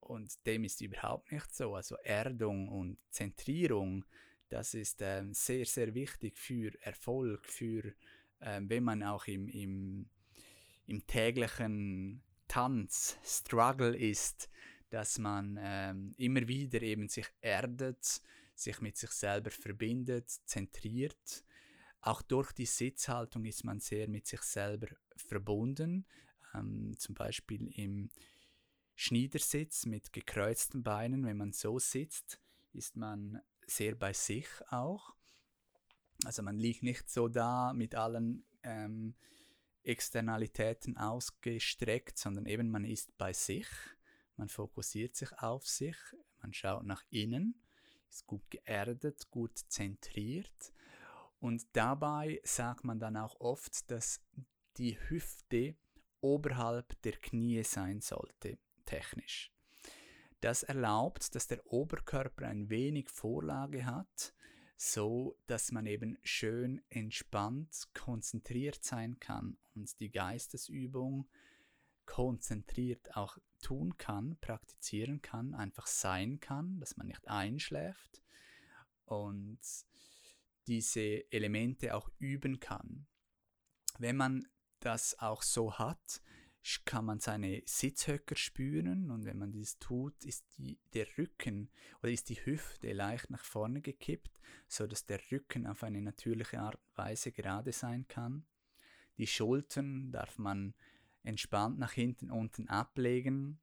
Und 0.00 0.46
dem 0.46 0.64
ist 0.64 0.80
überhaupt 0.80 1.32
nicht 1.32 1.54
so. 1.54 1.74
Also 1.74 1.96
Erdung 1.96 2.68
und 2.68 2.98
Zentrierung, 3.10 4.04
Das 4.48 4.72
ist 4.74 5.02
ähm, 5.02 5.34
sehr, 5.34 5.66
sehr 5.66 5.94
wichtig 5.94 6.38
für 6.38 6.70
Erfolg, 6.80 7.46
für 7.46 7.92
ähm, 8.40 8.70
wenn 8.70 8.84
man 8.84 9.02
auch 9.02 9.26
im, 9.26 9.48
im, 9.48 10.08
im 10.86 11.06
täglichen 11.06 12.22
Tanz, 12.46 13.18
Struggle 13.22 13.94
ist, 13.96 14.48
dass 14.90 15.18
man 15.18 15.58
ähm, 15.60 16.14
immer 16.16 16.48
wieder 16.48 16.80
eben 16.82 17.08
sich 17.08 17.26
erdet, 17.40 18.22
sich 18.54 18.80
mit 18.80 18.96
sich 18.96 19.10
selber 19.10 19.50
verbindet, 19.50 20.30
zentriert. 20.46 21.44
Auch 22.00 22.22
durch 22.22 22.52
die 22.52 22.66
Sitzhaltung 22.66 23.44
ist 23.44 23.64
man 23.64 23.80
sehr 23.80 24.08
mit 24.08 24.26
sich 24.26 24.40
selber 24.42 24.88
verbunden. 25.16 26.06
Ähm, 26.58 26.94
zum 26.98 27.14
Beispiel 27.14 27.68
im 27.78 28.10
Schneidersitz 28.94 29.86
mit 29.86 30.12
gekreuzten 30.12 30.82
Beinen, 30.82 31.24
wenn 31.24 31.36
man 31.36 31.52
so 31.52 31.78
sitzt, 31.78 32.40
ist 32.72 32.96
man 32.96 33.40
sehr 33.66 33.94
bei 33.94 34.12
sich 34.12 34.48
auch. 34.70 35.14
Also 36.24 36.42
man 36.42 36.58
liegt 36.58 36.82
nicht 36.82 37.08
so 37.08 37.28
da 37.28 37.72
mit 37.72 37.94
allen 37.94 38.44
ähm, 38.62 39.14
Externalitäten 39.84 40.96
ausgestreckt, 40.96 42.18
sondern 42.18 42.46
eben 42.46 42.70
man 42.70 42.84
ist 42.84 43.16
bei 43.16 43.32
sich, 43.32 43.68
man 44.36 44.48
fokussiert 44.48 45.16
sich 45.16 45.32
auf 45.38 45.66
sich, 45.66 45.96
man 46.40 46.52
schaut 46.52 46.84
nach 46.84 47.04
innen, 47.10 47.62
ist 48.10 48.26
gut 48.26 48.50
geerdet, 48.50 49.30
gut 49.30 49.56
zentriert. 49.68 50.72
Und 51.40 51.64
dabei 51.72 52.40
sagt 52.42 52.84
man 52.84 52.98
dann 52.98 53.16
auch 53.16 53.38
oft, 53.40 53.90
dass 53.90 54.20
die 54.76 54.98
Hüfte 55.08 55.76
oberhalb 56.20 57.00
der 57.02 57.12
Knie 57.12 57.62
sein 57.62 58.00
sollte, 58.00 58.58
technisch. 58.84 59.52
Das 60.40 60.62
erlaubt, 60.62 61.34
dass 61.34 61.48
der 61.48 61.66
Oberkörper 61.66 62.46
ein 62.46 62.70
wenig 62.70 63.10
Vorlage 63.10 63.84
hat, 63.84 64.34
so 64.76 65.36
dass 65.46 65.72
man 65.72 65.86
eben 65.86 66.16
schön 66.22 66.80
entspannt, 66.88 67.88
konzentriert 67.94 68.84
sein 68.84 69.18
kann 69.18 69.58
und 69.74 69.98
die 69.98 70.10
Geistesübung 70.10 71.28
konzentriert 72.06 73.16
auch 73.16 73.36
tun 73.60 73.96
kann, 73.98 74.38
praktizieren 74.40 75.20
kann, 75.20 75.54
einfach 75.54 75.86
sein 75.86 76.38
kann, 76.40 76.78
dass 76.78 76.96
man 76.96 77.08
nicht 77.08 77.26
einschläft 77.26 78.22
und 79.04 79.58
diese 80.68 81.30
Elemente 81.32 81.94
auch 81.94 82.08
üben 82.18 82.60
kann. 82.60 83.06
Wenn 83.98 84.16
man 84.16 84.46
das 84.80 85.18
auch 85.18 85.42
so 85.42 85.78
hat, 85.78 86.22
kann 86.84 87.04
man 87.04 87.20
seine 87.20 87.62
Sitzhöcker 87.64 88.36
spüren 88.36 89.10
und 89.10 89.24
wenn 89.24 89.38
man 89.38 89.52
dies 89.52 89.78
tut, 89.78 90.24
ist 90.24 90.44
die, 90.58 90.78
der 90.92 91.06
Rücken 91.16 91.70
oder 92.02 92.12
ist 92.12 92.28
die 92.28 92.44
Hüfte 92.44 92.92
leicht 92.92 93.30
nach 93.30 93.44
vorne 93.44 93.80
gekippt, 93.80 94.38
so 94.66 94.86
dass 94.86 95.06
der 95.06 95.20
Rücken 95.30 95.66
auf 95.66 95.82
eine 95.82 96.02
natürliche 96.02 96.60
Art 96.60 96.76
und 96.76 96.98
Weise 96.98 97.32
gerade 97.32 97.72
sein 97.72 98.06
kann. 98.08 98.44
Die 99.16 99.26
Schultern 99.26 100.12
darf 100.12 100.38
man 100.38 100.74
entspannt 101.22 101.78
nach 101.78 101.92
hinten 101.92 102.30
unten 102.30 102.68
ablegen, 102.68 103.60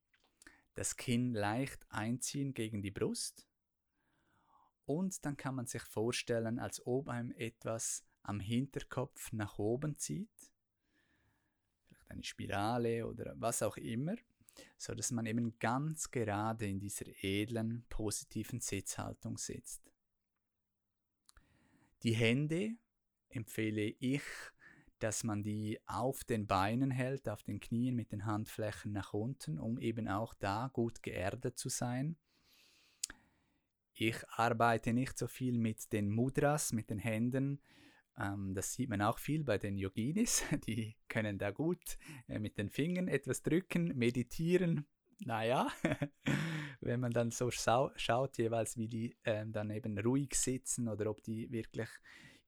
das 0.74 0.98
Kinn 0.98 1.34
leicht 1.34 1.86
einziehen 1.90 2.54
gegen 2.54 2.82
die 2.82 2.92
Brust 2.92 3.48
und 4.86 5.26
dann 5.26 5.38
kann 5.38 5.56
man 5.56 5.68
sich 5.68 5.84
vorstellen, 5.84 6.60
als 6.60 6.86
ob 6.86 7.08
einem 7.08 7.32
etwas 7.32 8.04
am 8.24 8.40
Hinterkopf 8.40 9.32
nach 9.32 9.60
oben 9.60 9.98
zieht 9.98 10.55
eine 12.10 12.24
Spirale 12.24 13.08
oder 13.08 13.34
was 13.38 13.62
auch 13.64 13.78
immer, 13.78 14.16
so 14.78 14.94
dass 14.94 15.12
man 15.12 15.26
eben 15.26 15.58
ganz 15.60 16.12
gerade 16.12 16.68
in 16.68 16.80
dieser 16.80 17.06
edlen, 17.22 17.86
positiven 17.90 18.60
Sitzhaltung 18.60 19.38
sitzt. 19.38 19.82
Die 22.04 22.14
Hände 22.14 22.76
empfehle 23.30 23.84
ich, 23.84 24.24
dass 25.00 25.24
man 25.24 25.44
die 25.44 25.80
auf 25.88 26.24
den 26.24 26.48
Beinen 26.48 26.92
hält, 26.92 27.28
auf 27.28 27.44
den 27.44 27.60
Knien 27.60 27.96
mit 27.96 28.12
den 28.12 28.26
Handflächen 28.26 28.92
nach 28.92 29.14
unten, 29.14 29.60
um 29.60 29.78
eben 29.78 30.08
auch 30.08 30.34
da 30.34 30.70
gut 30.72 31.04
geerdet 31.04 31.58
zu 31.58 31.70
sein. 31.70 32.18
Ich 33.94 34.28
arbeite 34.30 34.94
nicht 34.94 35.18
so 35.18 35.28
viel 35.28 35.58
mit 35.58 35.92
den 35.94 36.10
Mudras, 36.10 36.74
mit 36.74 36.90
den 36.90 37.00
Händen, 37.00 37.62
das 38.18 38.74
sieht 38.74 38.90
man 38.90 39.02
auch 39.02 39.20
viel 39.20 39.44
bei 39.44 39.58
den 39.58 39.78
Yoginis. 39.78 40.44
Die 40.68 40.96
können 41.08 41.38
da 41.38 41.52
gut 41.52 41.98
äh, 42.28 42.40
mit 42.40 42.58
den 42.58 42.70
Fingern 42.70 43.08
etwas 43.08 43.42
drücken, 43.42 43.96
meditieren. 43.96 44.86
Naja, 45.20 45.68
wenn 46.82 47.00
man 47.00 47.12
dann 47.12 47.32
so 47.32 47.52
schau 47.52 47.92
schaut, 47.96 48.38
jeweils 48.38 48.78
wie 48.78 48.88
die 48.88 49.18
äh, 49.24 49.46
dann 49.48 49.70
eben 49.70 49.98
ruhig 49.98 50.36
sitzen 50.36 50.90
oder 50.90 51.10
ob 51.10 51.24
die 51.24 51.50
wirklich 51.52 51.90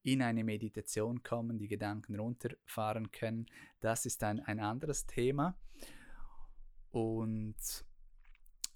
in 0.03 0.21
eine 0.21 0.43
Meditation 0.43 1.23
kommen, 1.23 1.57
die 1.57 1.67
Gedanken 1.67 2.19
runterfahren 2.19 3.11
können, 3.11 3.45
das 3.79 4.05
ist 4.05 4.23
ein, 4.23 4.41
ein 4.41 4.59
anderes 4.59 5.05
Thema 5.05 5.57
und 6.91 7.55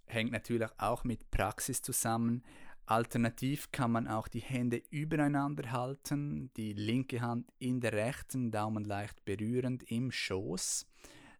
hängt 0.06 0.32
natürlich 0.32 0.70
auch 0.78 1.04
mit 1.04 1.32
Praxis 1.32 1.82
zusammen. 1.82 2.44
Alternativ 2.86 3.72
kann 3.72 3.92
man 3.92 4.08
auch 4.08 4.28
die 4.28 4.42
Hände 4.42 4.82
übereinander 4.90 5.72
halten, 5.72 6.52
die 6.58 6.74
linke 6.74 7.22
Hand 7.22 7.52
in 7.60 7.80
der 7.80 7.94
rechten, 7.94 8.52
Daumen 8.52 8.84
leicht 8.84 9.24
berührend 9.24 9.84
im 9.90 10.12
Schoß. 10.12 10.88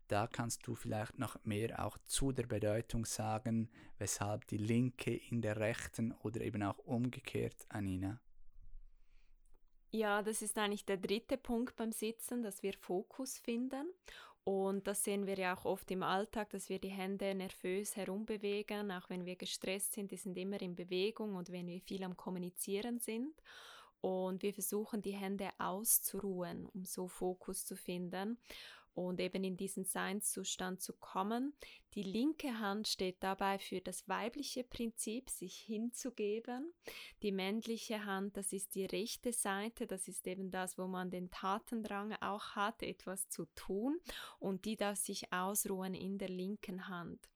Da 0.08 0.28
kannst 0.28 0.68
du 0.68 0.76
vielleicht 0.76 1.20
noch 1.20 1.38
mehr 1.44 1.86
auch 1.86 1.98
zu 2.06 2.32
der 2.32 2.46
Bedeutung 2.46 3.06
sagen, 3.06 3.70
weshalb 3.98 4.46
die 4.48 4.58
linke 4.58 5.16
in 5.16 5.42
der 5.42 5.58
rechten 5.58 6.12
oder 6.24 6.42
eben 6.42 6.64
auch 6.64 6.80
umgekehrt, 6.80 7.66
Anina. 7.70 8.20
Ja, 9.94 10.22
das 10.22 10.42
ist 10.42 10.58
eigentlich 10.58 10.86
der 10.86 10.98
dritte 10.98 11.38
Punkt 11.38 11.76
beim 11.76 11.92
Sitzen, 11.92 12.44
dass 12.44 12.64
wir 12.64 12.74
Fokus 12.74 13.38
finden. 13.38 13.88
Und 14.44 14.88
das 14.88 15.04
sehen 15.04 15.28
wir 15.28 15.38
ja 15.38 15.56
auch 15.56 15.66
oft 15.66 15.92
im 15.92 16.02
Alltag, 16.02 16.50
dass 16.50 16.70
wir 16.70 16.80
die 16.80 16.90
Hände 16.90 17.36
nervös 17.36 17.96
herumbewegen, 17.96 18.92
auch 18.92 19.10
wenn 19.10 19.26
wir 19.26 19.36
gestresst 19.36 19.94
sind, 19.94 20.12
die 20.12 20.18
sind 20.18 20.38
immer 20.38 20.60
in 20.62 20.76
Bewegung 20.76 21.36
und 21.36 21.52
wenn 21.52 21.68
wir 21.68 21.80
viel 21.82 22.04
am 22.04 22.18
Kommunizieren 22.18 23.00
sind. 23.00 23.34
Und 24.02 24.42
wir 24.42 24.52
versuchen 24.52 25.04
die 25.04 25.12
Hände 25.12 25.50
auszuruhen, 25.60 26.68
um 26.74 26.86
so 26.86 27.08
Fokus 27.08 27.66
zu 27.66 27.76
finden 27.76 28.40
und 28.94 29.20
eben 29.20 29.44
in 29.44 29.58
diesen 29.58 29.86
Seinszustand 29.86 30.82
zu 30.82 30.94
kommen. 30.94 31.54
Die 31.94 32.04
linke 32.04 32.60
Hand 32.60 32.88
steht 32.88 33.22
dabei 33.22 33.60
für 33.60 33.82
das 33.82 34.08
weibliche 34.08 34.64
Prinzip, 34.64 35.30
sich 35.30 35.58
hinzugeben. 35.58 36.74
Die 37.22 37.32
männliche 37.32 38.06
Hand, 38.06 38.38
das 38.38 38.54
ist 38.54 38.76
die 38.76 38.86
rechte 38.86 39.34
Seite, 39.34 39.88
das 39.88 40.08
ist 40.08 40.28
eben 40.28 40.52
das, 40.52 40.78
wo 40.78 40.88
man 40.88 41.12
den 41.12 41.32
Tatendrang 41.32 42.14
auch 42.22 42.56
hat, 42.56 42.84
etwas 42.84 43.30
zu 43.30 43.46
tun 43.56 44.00
und 44.40 44.66
die 44.66 44.76
darf 44.76 44.98
sich 44.98 45.32
ausruhen 45.32 45.94
in 45.94 46.18
der 46.18 46.30
linken 46.30 46.88
Hand. 46.88 47.31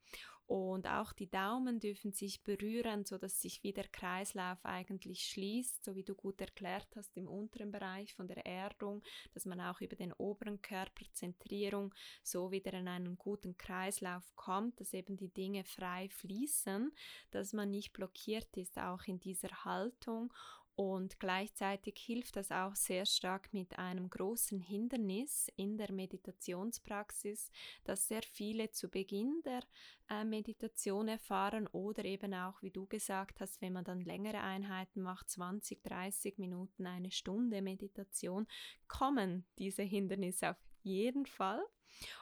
Und 0.47 0.87
auch 0.87 1.11
die 1.13 1.29
Daumen 1.29 1.79
dürfen 1.79 2.11
sich 2.11 2.43
berühren, 2.43 3.03
so 3.03 3.17
dass 3.17 3.41
sich 3.41 3.63
wie 3.63 3.73
der 3.73 3.87
Kreislauf 3.87 4.63
eigentlich 4.63 5.27
schließt, 5.27 5.83
so 5.83 5.95
wie 5.95 6.03
du 6.03 6.13
gut 6.13 6.39
erklärt 6.39 6.87
hast 6.95 7.17
im 7.17 7.27
unteren 7.27 7.71
Bereich 7.71 8.13
von 8.13 8.27
der 8.27 8.45
Erdung, 8.45 9.01
dass 9.33 9.45
man 9.45 9.59
auch 9.59 9.81
über 9.81 9.95
den 9.95 10.13
oberen 10.13 10.61
Körper 10.61 11.05
Zentrierung 11.13 11.93
so 12.21 12.51
wieder 12.51 12.73
in 12.73 12.87
einen 12.87 13.17
guten 13.17 13.57
Kreislauf 13.57 14.35
kommt, 14.35 14.79
dass 14.79 14.93
eben 14.93 15.17
die 15.17 15.33
Dinge 15.33 15.63
frei 15.63 16.09
fließen, 16.09 16.91
dass 17.31 17.53
man 17.53 17.71
nicht 17.71 17.93
blockiert 17.93 18.55
ist 18.55 18.77
auch 18.77 19.03
in 19.05 19.19
dieser 19.19 19.65
Haltung 19.65 20.31
und 20.75 21.19
gleichzeitig 21.19 21.97
hilft 21.97 22.35
das 22.35 22.51
auch 22.51 22.75
sehr 22.75 23.05
stark 23.05 23.53
mit 23.53 23.79
einem 23.79 24.09
großen 24.09 24.59
Hindernis 24.59 25.47
in 25.55 25.77
der 25.77 25.91
Meditationspraxis, 25.91 27.49
dass 27.85 28.07
sehr 28.07 28.23
viele 28.23 28.71
zu 28.71 28.89
Beginn 28.89 29.41
der 29.45 29.61
äh, 30.09 30.25
Meditation 30.25 31.07
erfahren 31.07 31.67
oder 31.67 32.03
eben 32.03 32.33
auch, 32.33 32.61
wie 32.61 32.71
du 32.71 32.85
gesagt 32.87 33.39
hast, 33.39 33.61
wenn 33.61 33.73
man 33.73 33.85
dann 33.85 34.01
längere 34.01 34.41
Einheiten 34.41 35.01
macht, 35.01 35.29
20, 35.29 35.81
30 35.83 36.37
Minuten, 36.37 36.85
eine 36.85 37.11
Stunde 37.11 37.61
Meditation, 37.61 38.45
kommen 38.87 39.45
diese 39.57 39.83
Hindernisse 39.83 40.51
auf 40.51 40.57
jeden 40.83 41.25
Fall. 41.25 41.63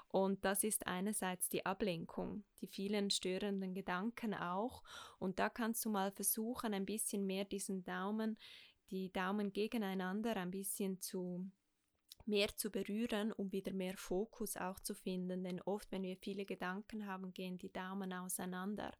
Und 0.07 0.45
das 0.45 0.63
ist 0.63 0.85
einerseits 0.87 1.49
die 1.49 1.65
Ablenkung, 1.65 2.43
die 2.61 2.67
vielen 2.67 3.09
störenden 3.09 3.73
Gedanken 3.73 4.33
auch. 4.33 4.83
Und 5.19 5.39
da 5.39 5.49
kannst 5.49 5.85
du 5.85 5.89
mal 5.89 6.11
versuchen, 6.11 6.73
ein 6.73 6.85
bisschen 6.85 7.25
mehr 7.25 7.45
diesen 7.45 7.83
Daumen, 7.83 8.37
die 8.91 9.11
Daumen 9.11 9.51
gegeneinander 9.53 10.37
ein 10.37 10.51
bisschen 10.51 11.01
zu 11.01 11.49
mehr 12.25 12.55
zu 12.55 12.71
berühren, 12.71 13.31
um 13.33 13.51
wieder 13.51 13.73
mehr 13.73 13.97
Fokus 13.97 14.55
auch 14.55 14.79
zu 14.79 14.95
finden. 14.95 15.43
Denn 15.43 15.61
oft, 15.61 15.91
wenn 15.91 16.03
wir 16.03 16.17
viele 16.17 16.45
Gedanken 16.45 17.05
haben, 17.07 17.33
gehen 17.33 17.57
die 17.57 17.71
Daumen 17.71 18.13
auseinander. 18.13 18.93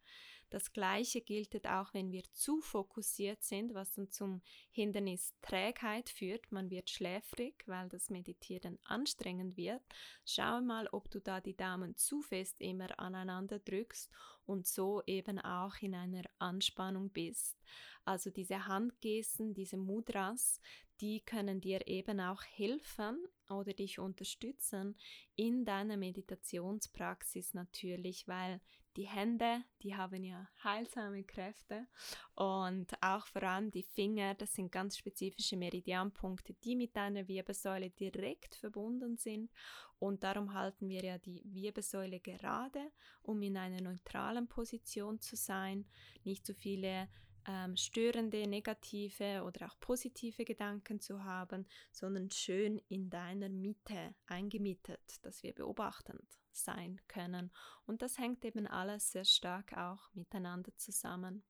Das 0.54 0.72
Gleiche 0.72 1.20
gilt 1.22 1.66
auch, 1.66 1.96
wenn 1.96 2.12
wir 2.12 2.22
zu 2.32 2.62
fokussiert 2.62 3.42
sind, 3.42 3.74
was 3.74 3.92
dann 3.94 4.12
zum 4.12 4.44
Hindernis 4.70 5.34
Trägheit 5.42 6.10
führt. 6.10 6.52
Man 6.52 6.70
wird 6.70 6.92
schläfrig, 6.92 7.64
weil 7.66 7.90
das 7.90 8.12
Meditieren 8.12 8.78
anstrengend 8.84 9.58
wird. 9.58 9.82
Schau 10.26 10.62
mal, 10.62 10.88
ob 10.92 11.10
du 11.10 11.20
da 11.20 11.42
die 11.42 11.58
Daumen 11.58 11.96
zu 11.96 12.22
fest 12.22 12.58
immer 12.60 13.00
aneinander 13.00 13.58
drückst 13.58 14.12
und 14.46 14.68
so 14.68 15.02
eben 15.08 15.40
auch 15.40 15.76
in 15.82 15.96
einer 15.96 16.26
Anspannung 16.38 17.10
bist. 17.10 17.58
Also 18.06 18.30
diese 18.30 18.68
Handgesten, 18.68 19.56
diese 19.56 19.78
Mudras, 19.78 20.62
die 21.04 21.20
können 21.20 21.60
dir 21.60 21.86
eben 21.86 22.22
auch 22.22 22.42
helfen 22.44 23.22
oder 23.50 23.74
dich 23.74 24.00
unterstützen 24.00 24.96
in 25.36 25.66
deiner 25.66 25.98
Meditationspraxis 25.98 27.54
natürlich, 27.54 28.26
weil 28.26 28.62
die 28.96 29.08
Hände, 29.08 29.66
die 29.82 29.98
haben 29.98 30.24
ja 30.24 30.48
heilsame 30.64 31.26
Kräfte 31.26 31.88
und 32.36 32.88
auch 33.02 33.26
vor 33.26 33.44
allem 33.44 33.70
die 33.70 33.84
Finger, 33.84 34.34
das 34.36 34.54
sind 34.54 34.72
ganz 34.72 34.98
spezifische 34.98 35.58
Meridianpunkte, 35.58 36.54
die 36.64 36.78
mit 36.78 36.96
deiner 36.96 37.28
Wirbelsäule 37.28 37.90
direkt 37.90 38.56
verbunden 38.56 39.18
sind. 39.18 39.52
Und 40.00 40.24
darum 40.24 40.54
halten 40.54 40.88
wir 40.88 41.04
ja 41.04 41.18
die 41.18 41.42
Wirbelsäule 41.44 42.22
gerade, 42.22 42.92
um 43.24 43.42
in 43.42 43.58
einer 43.58 43.82
neutralen 43.82 44.48
Position 44.48 45.20
zu 45.20 45.36
sein, 45.36 45.86
nicht 46.24 46.46
zu 46.46 46.54
viele 46.54 47.10
ähm, 47.48 47.76
störende, 47.76 48.48
negative 48.48 49.44
oder 49.44 49.68
auch 49.68 49.80
positive 49.80 50.46
Gedanken 50.46 51.00
zu 51.00 51.24
haben, 51.24 51.66
sondern 51.92 52.30
schön 52.32 52.80
in 52.90 53.10
deiner 53.10 53.50
Mitte 53.50 54.16
eingemietet, 54.28 55.24
dass 55.24 55.44
wir 55.44 55.54
beobachtend 55.54 56.28
sein 56.52 57.02
können. 57.08 57.52
Und 57.86 58.02
das 58.02 58.18
hängt 58.18 58.46
eben 58.46 58.68
alles 58.68 59.12
sehr 59.12 59.26
stark 59.26 59.76
auch 59.78 60.14
miteinander 60.14 60.72
zusammen. 60.78 61.44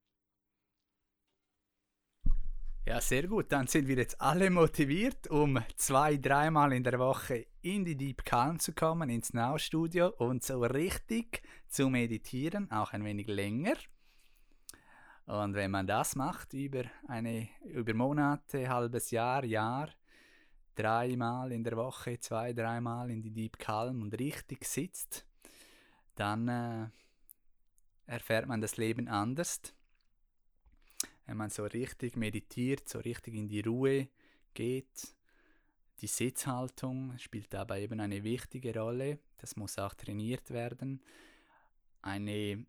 Ja, 2.86 3.00
sehr 3.00 3.26
gut. 3.26 3.50
Dann 3.50 3.66
sind 3.66 3.88
wir 3.88 3.96
jetzt 3.96 4.20
alle 4.20 4.50
motiviert, 4.50 5.28
um 5.28 5.58
zwei, 5.76 6.18
dreimal 6.18 6.70
in 6.74 6.84
der 6.84 6.98
Woche 6.98 7.46
in 7.62 7.82
die 7.86 7.96
Deep 7.96 8.26
Calm 8.26 8.58
zu 8.58 8.74
kommen, 8.74 9.08
ins 9.08 9.32
Now-Studio 9.32 10.08
und 10.18 10.42
so 10.42 10.60
richtig 10.60 11.42
zu 11.66 11.88
meditieren, 11.88 12.70
auch 12.70 12.92
ein 12.92 13.02
wenig 13.02 13.26
länger. 13.26 13.76
Und 15.26 15.54
wenn 15.54 15.70
man 15.70 15.86
das 15.86 16.16
macht 16.16 16.52
über, 16.52 16.84
eine, 17.08 17.48
über 17.64 17.94
Monate, 17.94 18.68
halbes 18.68 19.10
Jahr, 19.10 19.44
Jahr, 19.44 19.88
dreimal 20.74 21.52
in 21.52 21.64
der 21.64 21.76
Woche, 21.76 22.18
zwei, 22.18 22.52
dreimal 22.52 23.10
in 23.10 23.22
die 23.22 23.30
Deep 23.30 23.58
Calm 23.58 24.02
und 24.02 24.18
richtig 24.18 24.64
sitzt, 24.66 25.26
dann 26.14 26.48
äh, 26.48 26.88
erfährt 28.06 28.46
man 28.46 28.60
das 28.60 28.76
Leben 28.76 29.08
anders. 29.08 29.60
Wenn 31.26 31.38
man 31.38 31.48
so 31.48 31.64
richtig 31.64 32.16
meditiert, 32.16 32.88
so 32.88 32.98
richtig 32.98 33.34
in 33.34 33.48
die 33.48 33.62
Ruhe 33.62 34.08
geht, 34.52 35.14
die 36.00 36.06
Sitzhaltung 36.06 37.16
spielt 37.18 37.54
dabei 37.54 37.80
eben 37.80 38.00
eine 38.00 38.22
wichtige 38.24 38.78
Rolle. 38.78 39.20
Das 39.38 39.56
muss 39.56 39.78
auch 39.78 39.94
trainiert 39.94 40.50
werden. 40.50 41.00
Eine 42.02 42.66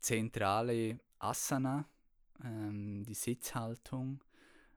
zentrale 0.00 0.98
Asana, 1.24 1.88
ähm, 2.44 3.04
die 3.04 3.14
Sitzhaltung, 3.14 4.22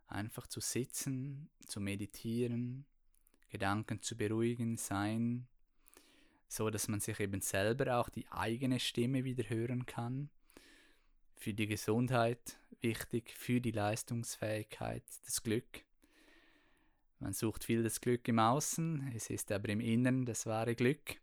einfach 0.07 0.47
zu 0.47 0.61
sitzen, 0.61 1.49
zu 1.59 1.81
meditieren, 1.81 2.85
Gedanken 3.49 4.01
zu 4.01 4.15
beruhigen, 4.15 4.77
sein, 4.77 5.47
so 6.47 6.69
dass 6.69 6.87
man 6.87 7.01
sich 7.01 7.19
eben 7.19 7.41
selber 7.41 7.99
auch 7.99 8.09
die 8.09 8.27
eigene 8.29 8.79
Stimme 8.79 9.25
wieder 9.25 9.49
hören 9.49 9.85
kann. 9.85 10.29
Für 11.35 11.53
die 11.53 11.67
Gesundheit 11.67 12.57
wichtig, 12.81 13.31
für 13.31 13.59
die 13.59 13.71
Leistungsfähigkeit, 13.71 15.03
das 15.25 15.43
Glück. 15.43 15.83
Man 17.19 17.33
sucht 17.33 17.63
viel 17.63 17.83
das 17.83 17.99
Glück 17.99 18.27
im 18.27 18.39
Außen, 18.39 19.11
es 19.15 19.29
ist 19.29 19.51
aber 19.51 19.69
im 19.69 19.81
Inneren 19.81 20.25
das 20.25 20.45
wahre 20.45 20.75
Glück. 20.75 21.19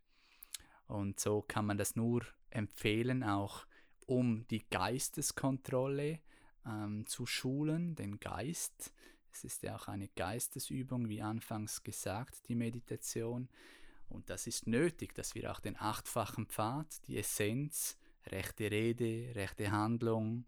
Und 0.87 1.19
so 1.19 1.41
kann 1.41 1.65
man 1.65 1.77
das 1.77 1.95
nur 1.95 2.21
empfehlen, 2.51 3.23
auch 3.23 3.65
um 4.05 4.47
die 4.49 4.67
Geisteskontrolle 4.69 6.19
ähm, 6.65 7.05
zu 7.05 7.25
schulen, 7.25 7.95
den 7.95 8.19
Geist. 8.19 8.93
Es 9.31 9.43
ist 9.43 9.63
ja 9.63 9.75
auch 9.75 9.87
eine 9.87 10.07
Geistesübung, 10.09 11.09
wie 11.09 11.21
anfangs 11.21 11.83
gesagt, 11.83 12.47
die 12.47 12.55
Meditation. 12.55 13.49
Und 14.07 14.29
das 14.29 14.47
ist 14.47 14.67
nötig, 14.67 15.13
dass 15.15 15.35
wir 15.35 15.51
auch 15.51 15.59
den 15.59 15.77
achtfachen 15.77 16.45
Pfad, 16.45 16.87
die 17.07 17.17
Essenz, 17.17 17.97
rechte 18.27 18.71
Rede, 18.71 19.33
rechte 19.35 19.71
Handlung, 19.71 20.45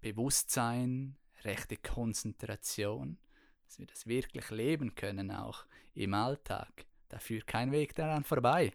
Bewusstsein, 0.00 1.16
rechte 1.44 1.76
Konzentration, 1.76 3.18
dass 3.66 3.78
wir 3.78 3.86
das 3.86 4.06
wirklich 4.06 4.50
leben 4.50 4.94
können, 4.94 5.30
auch 5.30 5.64
im 5.94 6.14
Alltag. 6.14 6.86
Da 7.08 7.18
führt 7.18 7.46
kein 7.46 7.72
Weg 7.72 7.94
daran 7.94 8.24
vorbei. 8.24 8.72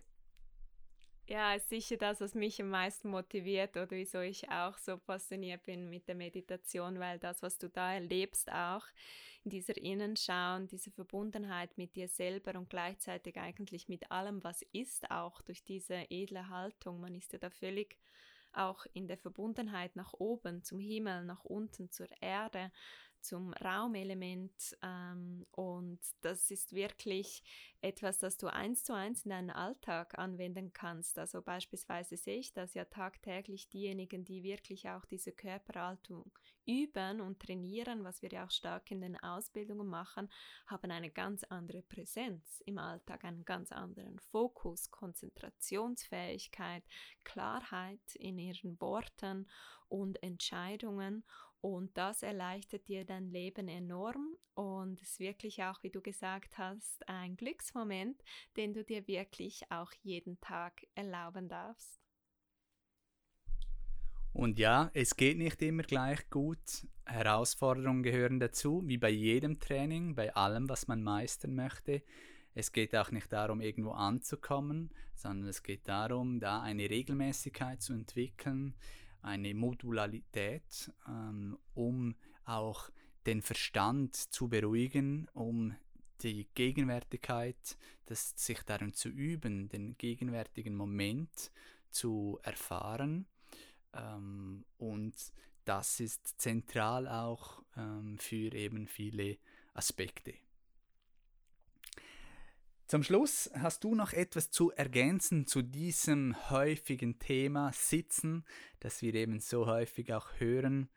Ja, 1.32 1.54
ist 1.54 1.70
sicher 1.70 1.96
das, 1.96 2.22
was 2.22 2.34
mich 2.34 2.60
am 2.60 2.70
meisten 2.70 3.08
motiviert 3.08 3.78
oder 3.78 3.92
wieso 3.92 4.20
ich 4.20 4.50
auch 4.50 4.76
so 4.80 4.98
fasziniert 4.98 5.62
bin 5.62 5.88
mit 5.88 6.08
der 6.08 6.15
Meditation, 6.15 6.98
weil 6.98 7.20
das, 7.20 7.44
was 7.44 7.60
du 7.60 7.70
da 7.70 7.94
erlebst, 7.94 8.52
auch 8.52 8.84
in 9.44 9.52
dieser 9.52 9.78
Innenschau 9.78 10.56
und 10.56 10.72
diese 10.72 10.89
Verbundenheit 10.89 11.78
mit 11.78 11.96
dir 11.96 12.08
selber 12.08 12.58
und 12.58 12.72
gleichzeitig 12.72 13.38
eigentlich 13.38 13.88
mit 13.88 14.10
allem, 14.12 14.44
was 14.44 14.63
ist, 14.74 15.12
auch 15.12 15.39
durch 15.44 15.63
diese 15.63 16.10
edle 16.10 16.50
Haltung. 16.50 17.00
Man 17.00 17.13
ist 17.13 17.32
ja 17.32 17.38
da 17.38 17.52
völlig 17.52 18.00
auch 18.52 18.88
in 18.94 19.08
der 19.08 19.20
Verbundenheit 19.20 19.96
nach 19.96 20.13
oben, 20.13 20.63
zum 20.63 20.80
Himmel, 20.80 21.26
nach 21.26 21.46
unten, 21.46 21.92
zur 21.92 22.08
Erde 22.22 22.72
zum 23.21 23.53
Raumelement 23.53 24.51
ähm, 24.82 25.45
und 25.51 25.99
das 26.21 26.51
ist 26.51 26.73
wirklich 26.73 27.43
etwas, 27.82 28.19
das 28.19 28.38
du 28.38 28.47
eins 28.47 28.84
zu 28.84 28.93
eins 28.93 29.23
in 29.23 29.32
deinen 29.32 29.49
Alltag 29.49 30.17
anwenden 30.17 30.73
kannst. 30.73 31.17
Also 31.17 31.41
beispielsweise 31.41 32.17
sehe 32.17 32.39
ich 32.39 32.53
das 32.53 32.73
ja 32.73 32.86
tagtäglich 32.86 33.69
diejenigen, 33.69 34.25
die 34.25 34.43
wirklich 34.43 34.89
auch 34.89 35.05
diese 35.05 35.32
Körperhaltung 35.32 36.32
üben 36.65 37.21
und 37.21 37.39
trainieren, 37.39 38.03
was 38.03 38.21
wir 38.21 38.29
ja 38.29 38.45
auch 38.45 38.51
stark 38.51 38.91
in 38.91 39.01
den 39.01 39.17
Ausbildungen 39.17 39.88
machen, 39.88 40.29
haben 40.67 40.91
eine 40.91 41.10
ganz 41.10 41.43
andere 41.45 41.82
Präsenz 41.82 42.62
im 42.65 42.77
Alltag, 42.77 43.23
einen 43.23 43.45
ganz 43.45 43.71
anderen 43.71 44.19
Fokus, 44.19 44.91
Konzentrationsfähigkeit, 44.91 46.84
Klarheit 47.23 48.15
in 48.15 48.38
ihren 48.38 48.79
Worten 48.79 49.47
und 49.88 50.21
Entscheidungen 50.21 51.23
und 51.62 51.98
das 51.98 52.24
erleichtert 52.24 52.88
dir 52.88 53.06
dein 53.06 53.30
Leben 53.30 53.67
enorm 53.67 54.36
und 54.54 55.02
ist 55.02 55.19
wirklich 55.19 55.63
auch, 55.63 55.84
wie 55.84 55.89
du 55.89 56.02
gesagt 56.02 56.58
hast, 56.58 57.08
ein 57.08 57.36
Glücksmoment, 57.36 58.22
den 58.56 58.74
du 58.74 58.84
dir 58.84 59.08
wirklich 59.08 59.63
auch 59.69 59.91
jeden 60.02 60.39
Tag 60.39 60.88
erlauben 60.95 61.50
darfst. 61.50 62.00
Und 64.32 64.60
ja, 64.60 64.89
es 64.93 65.15
geht 65.15 65.38
nicht 65.38 65.62
immer 65.62 65.84
gleich 65.84 66.30
gut. 66.30 66.88
Herausforderungen 67.06 68.04
gehören 68.04 68.39
dazu, 68.39 68.82
wie 68.86 68.98
bei 68.98 69.10
jedem 69.10 69.60
Training, 69.60 70.15
bei 70.15 70.34
allem, 70.36 70.69
was 70.69 70.88
man 70.88 71.04
meistern 71.04 71.56
möchte. 71.56 72.04
Es 72.54 72.72
geht 72.72 72.95
auch 72.95 73.12
nicht 73.12 73.34
darum, 73.34 73.60
irgendwo 73.60 73.91
anzukommen, 73.91 74.91
sondern 75.15 75.50
es 75.50 75.63
geht 75.63 75.88
darum, 75.88 76.39
da 76.39 76.62
eine 76.62 76.89
Regelmäßigkeit 76.89 77.82
zu 77.82 77.93
entwickeln, 77.93 78.76
eine 79.21 79.53
Modularität, 79.53 80.91
ähm, 81.08 81.58
um 81.73 82.15
auch 82.45 82.89
den 83.25 83.41
Verstand 83.41 84.15
zu 84.15 84.47
beruhigen, 84.47 85.27
um 85.34 85.75
die 86.21 86.47
Gegenwärtigkeit, 86.53 87.77
das, 88.05 88.34
sich 88.36 88.62
darin 88.63 88.93
zu 88.93 89.10
üben, 89.10 89.69
den 89.69 89.97
gegenwärtigen 89.97 90.75
Moment 90.75 91.51
zu 91.91 92.39
erfahren. 92.43 93.27
Ähm, 93.93 94.65
und 94.77 95.15
das 95.65 95.99
ist 95.99 96.41
zentral 96.41 97.08
auch 97.08 97.62
ähm, 97.77 98.17
für 98.17 98.53
eben 98.53 98.88
viele 98.88 99.38
Aspekte. 99.73 100.34
Zum 102.89 103.04
Schluss 103.04 103.52
hast 103.54 103.84
du 103.84 103.93
noch 103.93 104.13
etwas 104.13 104.49
zu 104.49 104.71
ergänzen 104.71 105.45
zu 105.45 105.62
diesem 105.62 106.36
häufigen 106.49 107.19
Thema 107.19 107.71
Sitzen, 107.71 108.43
das 108.80 109.04
wir 109.04 109.13
eben 109.13 109.39
so 109.39 109.67
häufig 109.67 110.12
auch 110.12 110.25
hören. 110.39 110.89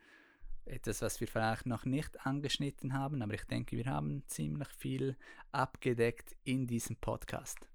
Etwas, 0.64 1.02
was 1.02 1.20
wir 1.20 1.28
vielleicht 1.28 1.66
noch 1.66 1.84
nicht 1.84 2.24
angeschnitten 2.24 2.94
haben, 2.94 3.20
aber 3.20 3.34
ich 3.34 3.44
denke, 3.44 3.76
wir 3.76 3.84
haben 3.84 4.26
ziemlich 4.26 4.68
viel 4.68 5.18
abgedeckt 5.50 6.34
in 6.44 6.66
diesem 6.66 6.96
Podcast. 6.96 7.68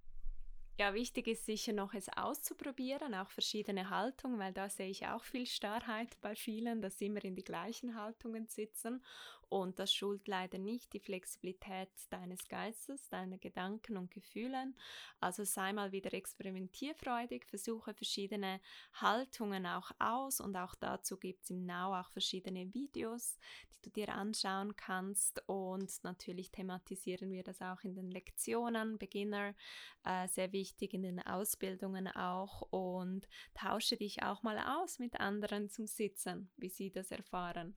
Ja, 0.79 0.95
wichtig 0.95 1.27
ist 1.27 1.45
sicher 1.45 1.73
noch 1.73 1.93
es 1.93 2.09
auszuprobieren, 2.09 3.13
auch 3.13 3.29
verschiedene 3.29 3.91
Haltungen, 3.91 4.39
weil 4.39 4.53
da 4.53 4.67
sehe 4.67 4.89
ich 4.89 5.07
auch 5.07 5.23
viel 5.23 5.45
Starrheit 5.45 6.19
bei 6.21 6.35
vielen, 6.35 6.81
dass 6.81 6.97
sie 6.97 7.05
immer 7.05 7.23
in 7.23 7.35
die 7.35 7.43
gleichen 7.43 7.95
Haltungen 7.95 8.47
sitzen 8.47 9.03
und 9.49 9.79
das 9.79 9.93
schult 9.93 10.27
leider 10.27 10.57
nicht 10.57 10.93
die 10.93 10.99
Flexibilität 10.99 11.89
deines 12.09 12.47
Geistes, 12.47 13.09
deiner 13.09 13.37
Gedanken 13.37 13.97
und 13.97 14.11
Gefühlen. 14.11 14.75
Also 15.19 15.43
sei 15.43 15.73
mal 15.73 15.91
wieder 15.91 16.13
experimentierfreudig, 16.13 17.45
versuche 17.45 17.93
verschiedene 17.93 18.59
Haltungen 18.93 19.65
auch 19.65 19.91
aus 19.99 20.39
und 20.39 20.55
auch 20.55 20.75
dazu 20.75 21.17
gibt 21.17 21.43
es 21.43 21.49
im 21.49 21.65
Now 21.65 21.99
auch 21.99 22.09
verschiedene 22.11 22.73
Videos, 22.73 23.37
die 23.73 23.81
du 23.81 23.89
dir 23.89 24.09
anschauen 24.09 24.75
kannst 24.75 25.41
und 25.47 25.91
natürlich 26.03 26.51
thematisieren 26.51 27.31
wir 27.31 27.43
das 27.43 27.61
auch 27.61 27.81
in 27.83 27.95
den 27.95 28.11
Lektionen, 28.11 28.97
Beginner, 28.97 29.55
äh, 30.03 30.27
sehr 30.27 30.51
wichtig 30.51 30.77
wichtig 30.77 30.93
in 30.93 31.03
den 31.03 31.19
Ausbildungen 31.25 32.07
auch 32.07 32.61
und 32.71 33.27
tausche 33.53 33.97
dich 33.97 34.23
auch 34.23 34.43
mal 34.43 34.59
aus 34.59 34.99
mit 34.99 35.19
anderen 35.19 35.69
zum 35.69 35.87
Sitzen, 35.87 36.49
wie 36.57 36.69
sie 36.69 36.91
das 36.91 37.11
erfahren. 37.11 37.75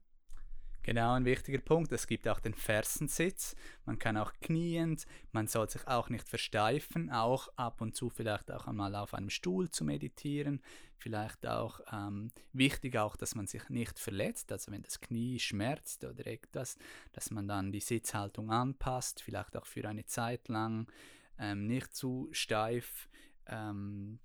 Genau, 0.83 1.13
ein 1.13 1.25
wichtiger 1.25 1.59
Punkt. 1.59 1.91
Es 1.91 2.07
gibt 2.07 2.27
auch 2.27 2.39
den 2.39 2.55
Fersensitz. 2.55 3.55
Man 3.85 3.99
kann 3.99 4.17
auch 4.17 4.33
kniend, 4.41 5.05
man 5.31 5.45
soll 5.47 5.69
sich 5.69 5.87
auch 5.87 6.09
nicht 6.09 6.27
versteifen, 6.27 7.11
auch 7.11 7.49
ab 7.55 7.81
und 7.81 7.95
zu 7.95 8.09
vielleicht 8.09 8.51
auch 8.51 8.65
einmal 8.65 8.95
auf 8.95 9.13
einem 9.13 9.29
Stuhl 9.29 9.69
zu 9.69 9.85
meditieren. 9.85 10.59
Vielleicht 10.97 11.45
auch 11.45 11.81
ähm, 11.91 12.31
wichtig 12.51 12.97
auch, 12.97 13.15
dass 13.15 13.35
man 13.35 13.45
sich 13.45 13.69
nicht 13.69 13.99
verletzt, 13.99 14.51
also 14.51 14.71
wenn 14.71 14.81
das 14.81 14.99
Knie 14.99 15.39
schmerzt 15.39 16.03
oder 16.03 16.25
etwas, 16.25 16.77
dass 17.11 17.29
man 17.29 17.47
dann 17.47 17.71
die 17.71 17.79
Sitzhaltung 17.79 18.51
anpasst, 18.51 19.21
vielleicht 19.21 19.55
auch 19.57 19.67
für 19.67 19.87
eine 19.87 20.05
Zeit 20.05 20.47
lang 20.47 20.91
ähm, 21.37 21.67
nicht 21.67 21.95
zu 21.95 22.29
steif 22.31 23.07
ähm, 23.45 24.19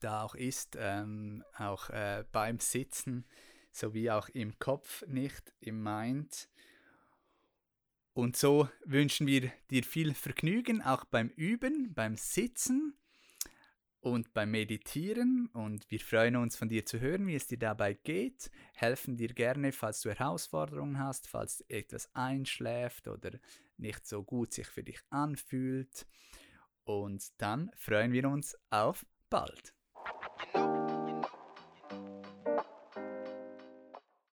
da 0.00 0.22
auch 0.22 0.34
ist, 0.34 0.76
ähm, 0.78 1.44
auch 1.56 1.90
äh, 1.90 2.24
beim 2.32 2.60
Sitzen 2.60 3.26
sowie 3.76 4.10
auch 4.10 4.28
im 4.30 4.58
Kopf, 4.58 5.06
nicht 5.06 5.52
im 5.60 5.82
Mind. 5.82 6.48
Und 8.12 8.36
so 8.36 8.68
wünschen 8.84 9.26
wir 9.26 9.52
dir 9.70 9.84
viel 9.84 10.14
Vergnügen 10.14 10.80
auch 10.80 11.04
beim 11.04 11.28
Üben, 11.28 11.92
beim 11.92 12.16
Sitzen 12.16 12.96
und 14.00 14.32
beim 14.32 14.52
Meditieren. 14.52 15.50
Und 15.52 15.90
wir 15.90 16.00
freuen 16.00 16.36
uns 16.36 16.56
von 16.56 16.68
dir 16.68 16.86
zu 16.86 17.00
hören, 17.00 17.26
wie 17.26 17.34
es 17.34 17.46
dir 17.46 17.58
dabei 17.58 17.92
geht. 17.92 18.50
Helfen 18.72 19.16
dir 19.16 19.34
gerne, 19.34 19.72
falls 19.72 20.00
du 20.00 20.08
Herausforderungen 20.08 20.98
hast, 20.98 21.28
falls 21.28 21.60
etwas 21.68 22.08
einschläft 22.14 23.08
oder 23.08 23.32
nicht 23.76 24.06
so 24.06 24.22
gut 24.22 24.54
sich 24.54 24.68
für 24.68 24.82
dich 24.82 25.00
anfühlt. 25.10 26.06
Und 26.84 27.32
dann 27.38 27.70
freuen 27.76 28.12
wir 28.12 28.28
uns 28.28 28.56
auf 28.70 29.04
bald. 29.28 29.74